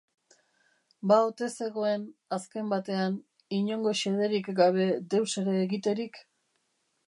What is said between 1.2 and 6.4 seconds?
ote zegoen, azken batean, inongo xederik gabe deus ere egiterik?